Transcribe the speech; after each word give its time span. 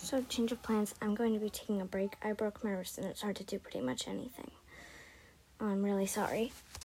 So, 0.00 0.22
change 0.22 0.52
of 0.52 0.62
plans. 0.62 0.94
I'm 1.02 1.14
going 1.14 1.34
to 1.34 1.38
be 1.40 1.50
taking 1.50 1.80
a 1.80 1.84
break. 1.84 2.14
I 2.22 2.32
broke 2.32 2.64
my 2.64 2.70
wrist 2.70 2.96
and 2.96 3.06
it's 3.06 3.20
hard 3.20 3.36
to 3.36 3.44
do 3.44 3.58
pretty 3.58 3.80
much 3.80 4.08
anything. 4.08 4.50
I'm 5.60 5.82
really 5.82 6.06
sorry. 6.06 6.52